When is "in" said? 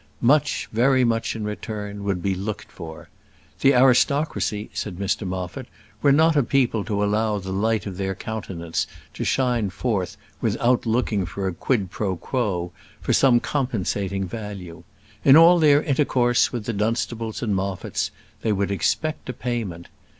1.35-1.43, 15.23-15.37